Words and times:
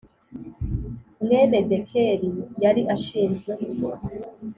Mwene 1.23 1.59
dekeri 1.69 2.29
yari 2.63 2.81
ashinzwe 2.95 3.51